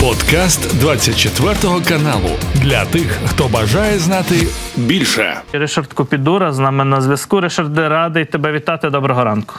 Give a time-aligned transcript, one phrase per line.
[0.00, 1.54] Подкаст 24
[1.88, 4.34] каналу для тих, хто бажає знати
[4.76, 5.40] більше.
[5.52, 7.40] Ришард Купідура з нами на зв'язку.
[7.40, 8.90] Ришард, радий тебе вітати.
[8.90, 9.54] Доброго ранку.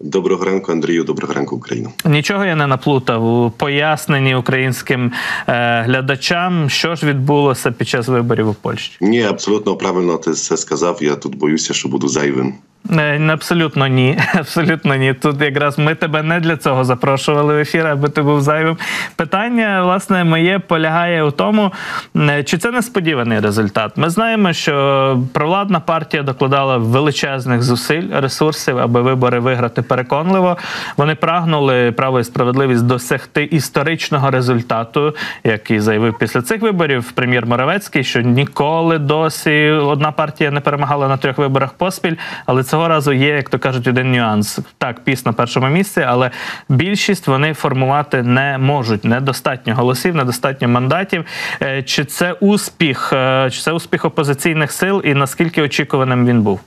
[0.00, 1.04] Доброго ранку, Андрію.
[1.04, 1.92] Доброго ранку, Україну.
[2.04, 5.12] Нічого я не наплутав у поясненні українським
[5.48, 8.92] е, глядачам, що ж відбулося під час виборів у Польщі.
[9.00, 10.98] Ні, абсолютно правильно ти все сказав.
[11.02, 12.54] Я тут боюся, що буду зайвим.
[12.90, 14.18] Е, Абсолютно ні.
[14.34, 15.14] Абсолютно ні.
[15.14, 18.76] Тут якраз ми тебе не для цього запрошували в ефір, аби ти був зайвим.
[19.16, 21.72] Питання, власне, моє полягає у тому,
[22.16, 23.92] е, чи це несподіваний результат.
[23.96, 30.56] Ми знаємо, що провладна партія докладала величезних зусиль, ресурсів, аби вибори виграти переконливо.
[30.96, 38.04] Вони прагнули право і справедливість досягти історичного результату, який заявив після цих виборів прем'єр Моравецький,
[38.04, 42.14] що ніколи досі одна партія не перемагала на трьох виборах поспіль,
[42.46, 44.58] але це цього разу є, як то кажуть, один нюанс.
[44.78, 46.30] Так, піс на першому місці, але
[46.68, 49.04] більшість вони формувати не можуть.
[49.04, 51.24] Недостатньо голосів, недостатньо мандатів.
[51.62, 56.60] Е, чи це успіх, е, чи це успіх опозиційних сил, і наскільки очікуваним він був?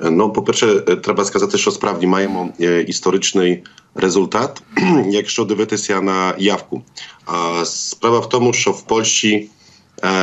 [0.00, 2.48] Ну, по-перше, треба сказати, що справді маємо
[2.86, 4.62] історичний результат,
[5.06, 6.82] якщо дивитися на явку.
[7.64, 9.50] Справа в тому, що в Польщі.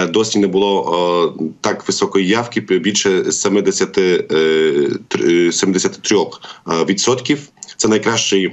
[0.10, 4.00] Досі не було так високої явки більше 70,
[5.52, 6.18] 73
[6.68, 7.40] відсотків.
[7.78, 8.48] Це найкращий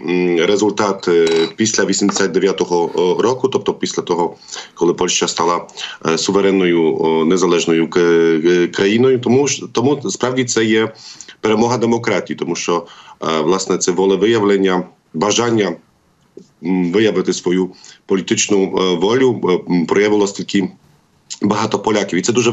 [0.47, 1.09] результат
[1.57, 4.37] після 89-го року, тобто після того,
[4.75, 5.67] коли Польща стала
[6.17, 7.91] суверенною незалежною
[8.73, 9.19] країною.
[9.21, 10.93] Тому тому справді це є
[11.41, 12.87] перемога демократії, тому що
[13.21, 14.83] власне це волевиявлення,
[15.15, 15.77] бажання
[16.63, 17.71] виявити свою
[18.07, 20.69] політичну волю проявило стільки.
[21.43, 22.51] Багато поляків, і це дуже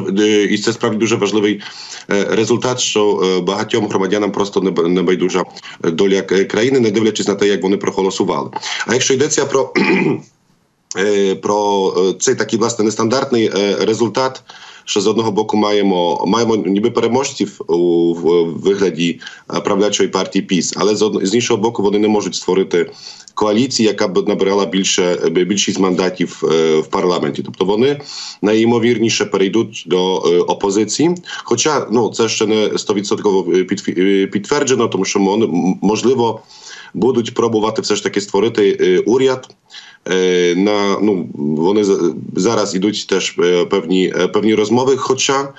[0.50, 1.62] і це справді дуже важливий
[2.08, 3.16] результат, що
[3.48, 5.44] багатьом громадянам просто не байдужа
[5.84, 8.50] доля країни, не дивлячись на те, як вони проголосували.
[8.88, 9.74] А якщо йдеться про
[11.42, 13.50] про цей такий власне нестандартний
[13.82, 14.42] результат,
[14.86, 18.14] що з одного боку маємо маємо ніби переможців у
[18.44, 19.20] вигляді
[19.66, 22.92] правлячої партії ПІС, але з одного з іншого боку вони не можуть створити
[23.34, 26.40] коаліції, яка б набирала більше більшість мандатів
[26.80, 27.44] в парламенті.
[27.44, 28.02] Тобто вони
[28.42, 30.16] найімовірніше перейдуть до
[30.48, 31.16] опозиції.
[31.44, 35.20] Хоча ну це ще не 100% підтверджено, тому що
[35.82, 36.42] можливо
[36.94, 39.50] будуть пробувати все ж таки створити уряд.
[40.56, 41.84] На ну вони
[42.36, 43.32] зараз ідуть теж
[43.70, 44.98] певні певні розмови.
[44.98, 45.54] Хоча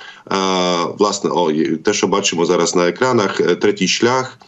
[0.99, 1.53] власне, о
[1.85, 4.39] те, що бачимо зараз на екранах, третій шлях.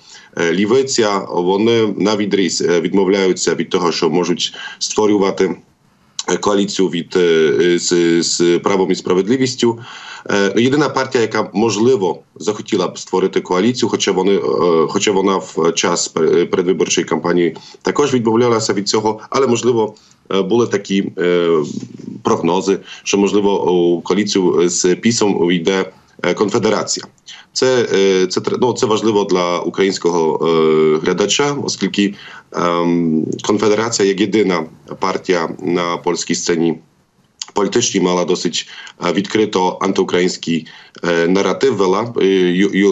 [0.53, 5.57] Лівиця, вони на відріз відмовляються від того, що можуть створювати
[6.41, 7.13] коаліцію від
[7.81, 9.79] з, з правом і справедливістю.
[10.57, 14.41] Єдина партія, яка можливо захотіла б створити коаліцію, хоча вони,
[14.89, 16.09] хоча вона в час
[16.51, 19.95] передвиборчої кампанії також відмовлялася від цього, але можливо
[20.45, 21.13] були такі
[22.23, 25.93] прогнози, що можливо у коаліцію з пісом увійде
[26.35, 27.07] конфедерація.
[27.53, 27.87] Це
[28.27, 32.15] це ну, це важливо для українського е, глядача, оскільки е,
[33.47, 34.65] конфедерація як єдина
[34.99, 36.79] партія на польській сцені
[37.53, 38.69] політичній мала досить
[39.13, 40.67] відкрито антиукраїнський
[41.05, 42.15] е, наратив вела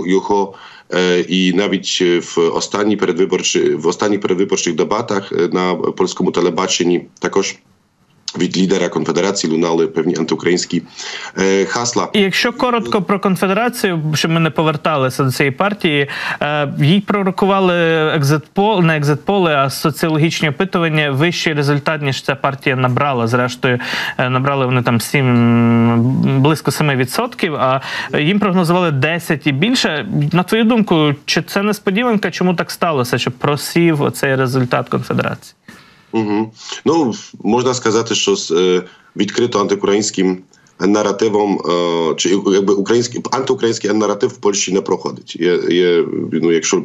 [0.06, 0.55] його.
[1.29, 7.56] І навіть в останній передвиборчі в останніх передвиборчих дебатах на польському телебаченні також
[8.39, 10.83] від лідера конфедерації лунали певні антиукраїнські
[11.39, 12.09] е, хасла.
[12.12, 16.09] І Якщо коротко про конфедерацію, щоб ми не поверталися до цієї партії,
[16.43, 17.75] е, їй пророкували
[18.15, 21.11] екзитпол, не екзитполи, а соціологічні опитування.
[21.11, 23.27] Вищий результат ніж ця партія набрала.
[23.27, 23.78] Зрештою,
[24.19, 27.81] е, набрали вони там 7, близько 7%, А
[28.19, 30.06] їм прогнозували 10 і більше.
[30.33, 32.31] На твою думку, чи це несподіванка?
[32.31, 33.19] Чому так сталося?
[33.19, 35.55] Що просів оцей результат конфедерації?
[36.14, 36.52] Угу.
[36.84, 38.82] Ну можна сказати, що з е,
[39.16, 40.38] відкрито антиукраїнським
[40.80, 45.36] наративом, е, чи якби український антиукраїнський наратив в Польщі не проходить.
[45.36, 46.82] Є, є, ну, якщо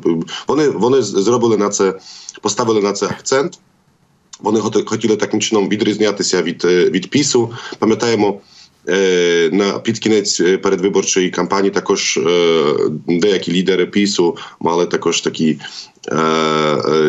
[0.47, 1.99] вони вони зробили на це,
[2.41, 3.59] поставили на це акцент.
[4.39, 7.49] Вони хотіли таким чином відрізнятися від від пісу.
[7.79, 8.41] Пам'ятаємо.
[9.51, 12.19] На під кінець передвиборчої кампанії також
[13.07, 15.59] деякі лідери пісу мали також такі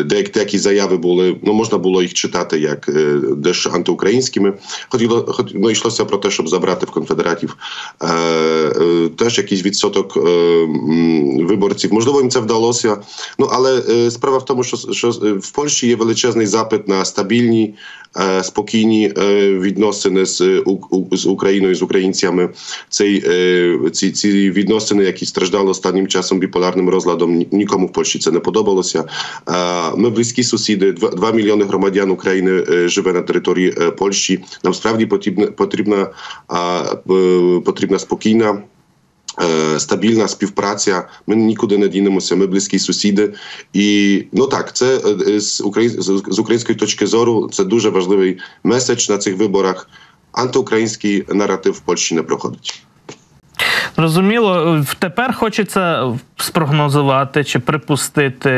[0.05, 2.89] деякі заяви були, ну можна було їх читати як
[3.37, 4.53] дещо антиукраїнськими.
[4.89, 7.57] Хотіло ну, йшлося про те, щоб забрати в конфедератів
[9.17, 10.17] теж якийсь відсоток
[11.37, 11.93] виборців.
[11.93, 12.97] Можливо, їм це вдалося.
[13.39, 15.09] Ну але справа в тому, що що
[15.41, 17.75] в Польщі є величезний запит на стабільні,
[18.41, 19.13] спокійні
[19.59, 20.63] відносини з
[21.11, 22.49] з Україною з українцями.
[22.89, 23.21] Цей
[23.91, 28.80] ці ці відносини, які страждали останнім часом біполярним розладом, нікому в Польщі це не подобалося.
[28.81, 29.03] Відбувалося.
[29.97, 34.43] Ми близькі сусіди, 2 мільйони громадян України живе на території Польщі.
[34.63, 36.09] Нам справді потрібна потрібна
[37.65, 38.61] потрібна спокійна.
[39.77, 42.35] Стабільна співпраця, ми нікуди не дінемося.
[42.35, 43.33] Ми близькі сусіди,
[43.73, 44.99] і ну так, це
[45.39, 45.63] з
[46.27, 49.89] з української точки зору це дуже важливий меседж на цих виборах.
[50.31, 52.83] Антиукраїнський наратив в Польщі не проходить.
[53.95, 56.03] Зрозуміло, тепер хочеться
[56.37, 58.51] спрогнозувати чи припустити,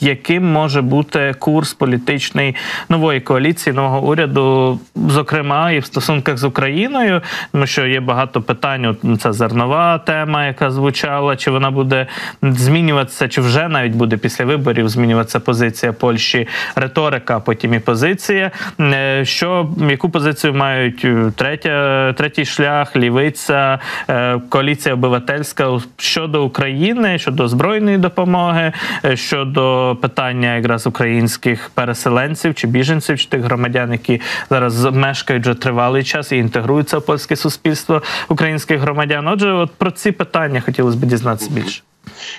[0.00, 2.56] яким може бути курс політичний
[2.88, 7.22] нової коаліції, нового уряду, зокрема і в стосунках з Україною,
[7.52, 8.96] тому що є багато питань.
[9.20, 12.06] Це зернова тема, яка звучала, чи вона буде
[12.42, 18.50] змінюватися, чи вже навіть буде після виборів змінюватися позиція Польщі, риторика, а потім і позиція.
[18.80, 23.78] Е, що яку позицію мають е, третя, третій шлях, лівиця,
[24.08, 27.18] е, коаліція обивательська щодо України?
[27.18, 28.72] щодо збройної допомоги,
[29.04, 34.20] е, щодо питання якраз українських переселенців чи біженців, чи тих громадян, які
[34.50, 39.28] зараз мешкають вже тривалий час і інтегруються в польське суспільство українських громадян.
[39.28, 41.82] Отже, от про ці питання хотілося б дізнатися більше.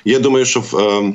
[0.06, 0.76] Я думаю, що в.
[0.78, 1.14] Е,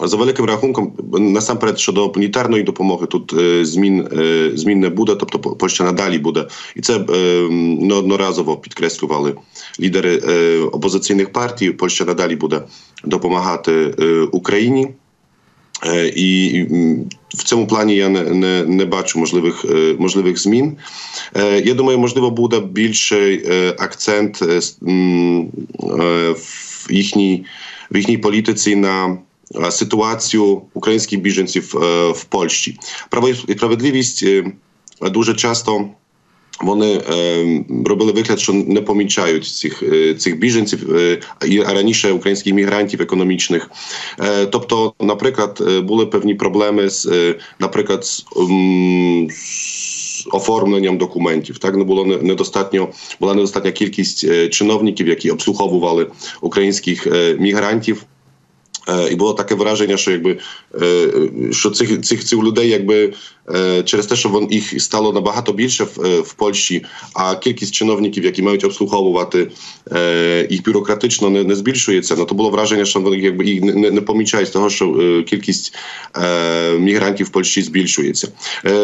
[0.00, 5.38] за великим рахунком, насамперед щодо гуманітарної допомоги, тут е, змін е, змін не буде, тобто
[5.38, 6.46] Польща надалі буде,
[6.76, 7.02] і це е,
[7.80, 9.34] неодноразово підкреслювали
[9.80, 10.18] лідери
[10.60, 11.70] опозиційних партій.
[11.70, 12.62] Польща надалі буде
[13.04, 13.86] допомагати
[14.32, 14.88] Україні.
[16.16, 16.64] І
[17.28, 19.64] в цьому плані я не не, не бачу можливих
[19.98, 20.76] можливих змін.
[21.64, 23.44] Я думаю, можливо, буде більший
[23.78, 24.42] акцент
[26.40, 27.44] в їхній
[27.90, 29.18] в їхній політиці на
[29.70, 31.74] ситуацію українських біженців
[32.14, 32.78] в Польщі.
[33.10, 34.24] Право і справедливість
[35.00, 35.90] дуже часто.
[36.60, 42.54] Вони е, робили вигляд, що не помічають цих е, цих біженців е, і раніше українських
[42.54, 43.70] мігрантів економічних.
[44.20, 48.24] Е, тобто, наприклад, були певні проблеми з, е, наприклад, з,
[49.30, 51.58] з оформленням документів.
[51.58, 52.88] Так не було недостатньо,
[53.20, 56.06] була недостатня кількість чиновників, які обслуговували
[56.40, 57.06] українських
[57.38, 58.04] мігрантів.
[59.10, 60.38] І було таке враження, що якби
[61.50, 63.12] що цих цих цих людей, якби
[63.84, 68.42] через те, що вон їх стало набагато більше в, в Польщі, а кількість чиновників, які
[68.42, 69.50] мають обслуговувати
[70.50, 72.14] їх бюрократично, не не збільшується.
[72.18, 74.94] Ну то було враження, що вони якби їх не, не помічають того, що
[75.26, 75.74] кількість
[76.78, 78.28] мігрантів в Польщі збільшується.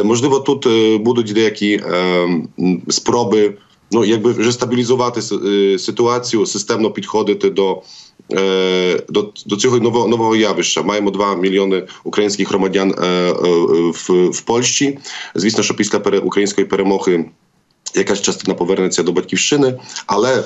[0.05, 0.67] Можливо, тут
[1.03, 1.81] будуть деякі
[2.89, 3.55] спроби.
[3.95, 5.23] Ну, якби вже стабілізувати
[5.79, 7.83] ситуацію, системно підходити до
[9.09, 10.83] до до цього нового нового явища.
[10.83, 12.95] Маємо 2 мільйони українських громадян
[13.95, 14.99] в в Польщі.
[15.35, 17.25] Звісно, що після української перемоги
[17.95, 20.45] якась частина повернеться до батьківщини, але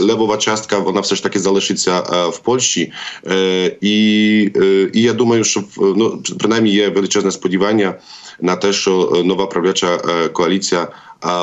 [0.00, 2.92] Левова частка вона все ж таки залишиться в Польщі,
[3.80, 4.36] і
[4.92, 7.94] і я думаю, що ну принаймні є величезне сподівання
[8.40, 9.98] на те, що нова правляча
[10.32, 10.88] коаліція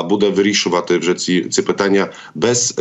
[0.08, 2.74] буде вирішувати вже ці ці питання без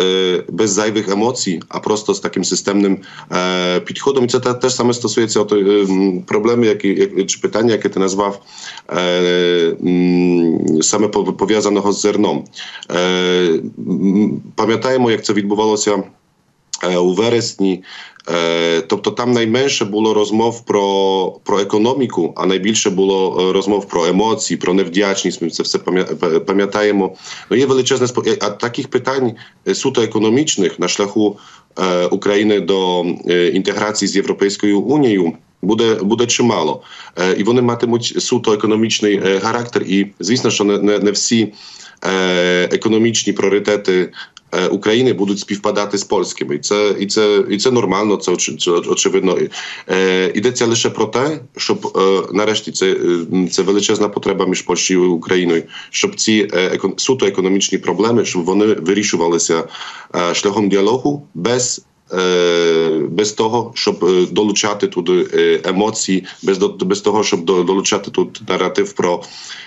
[0.50, 2.98] без зайвих емоцій, а просто з таким системним
[3.86, 4.26] підходом.
[4.26, 5.46] І це теж саме стосується
[6.28, 8.42] проблеми, які чи питання, яке ти назвав
[10.82, 11.08] саме
[11.38, 12.44] пов'язаного з зерном.
[14.56, 16.04] Пам'ятаємо, як це відбувалося
[17.02, 17.84] у вересні.
[18.88, 24.74] Тобто там найменше було розмов про про економіку, а найбільше було розмов про емоції, про
[24.74, 25.42] невдячність.
[25.42, 25.78] Ми це все
[26.48, 27.16] пам'ятаємо.
[27.50, 28.08] Ну є величезне
[28.42, 29.32] а таких питань
[29.74, 31.38] суто економічних на шляху
[32.12, 33.06] України до
[33.54, 35.34] інтеграції з Європейською Унією.
[35.62, 36.82] Буде буде чимало,
[37.38, 39.84] і вони матимуть суто економічний характер.
[39.88, 41.54] І звісно, що не не, не всі
[42.72, 44.12] економічні пріоритети
[44.72, 48.18] України будуть співпадати з польськими, і це і це і це нормально.
[48.18, 48.32] Це
[48.88, 49.38] очевидно.
[50.34, 51.98] Йдеться лише про те, щоб
[52.34, 52.96] нарешті це
[53.52, 56.52] це величезна потреба між Польщею і Україною, щоб ці
[56.98, 59.64] суто економічні проблеми, щоб вони вирішувалися
[60.34, 61.86] шляхом діалогу без
[63.10, 65.28] без того, щоб долучати туди
[65.64, 69.24] емоції, без без того, щоб долучати тут наратив про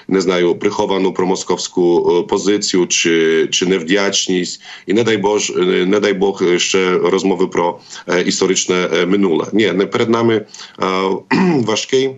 [0.08, 6.42] не знаю приховану промосковську позицію чи чи невдячність, і не дай Бож, не дай Бог
[6.56, 7.78] ще розмови про
[8.26, 9.46] історичне минуле.
[9.52, 10.46] Ні, не перед нами
[11.64, 12.10] важкий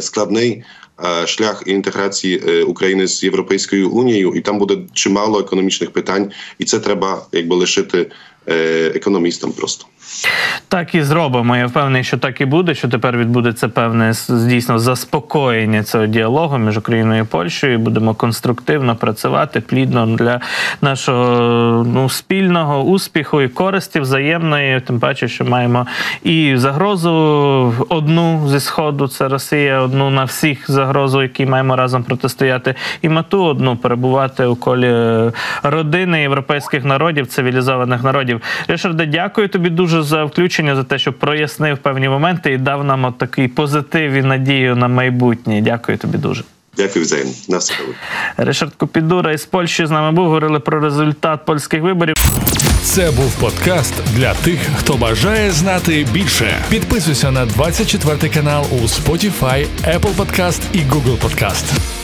[0.00, 0.62] складний.
[1.26, 7.26] Шлях інтеграції України з Європейською унією, і там буде чимало економічних питань, і це треба
[7.32, 8.10] якби лишити
[8.94, 9.86] економістам просто.
[10.68, 11.56] Так і зробимо.
[11.56, 12.74] Я впевнений, що так і буде.
[12.74, 17.78] Що тепер відбудеться певне дійсно заспокоєння цього діалогу між Україною і Польщею.
[17.78, 20.40] Будемо конструктивно працювати плідно для
[20.80, 24.80] нашого ну спільного успіху і користі взаємної.
[24.80, 25.86] Тим паче, що маємо
[26.22, 27.10] і загрозу
[27.88, 33.44] одну зі сходу, це Росія, одну на всіх загрозу, які маємо разом протистояти, і мету
[33.44, 35.30] одну перебувати у колі
[35.62, 38.39] родини європейських народів, цивілізованих народів.
[38.68, 43.04] Рішарде, дякую тобі дуже за включення, за те, що прояснив певні моменти і дав нам
[43.04, 45.60] от такий позитив і надію на майбутнє.
[45.60, 46.44] Дякую тобі дуже.
[46.76, 47.32] Дякую взаємно.
[47.48, 47.94] На все добре.
[48.36, 50.24] Ришард Копідура із Польщі з нами був.
[50.24, 52.14] Говорили про результат польських виборів.
[52.82, 56.54] Це був подкаст для тих, хто бажає знати більше.
[56.68, 61.99] Підписуйся на 24 канал у Spotify, Apple Podcast і Google Podcast.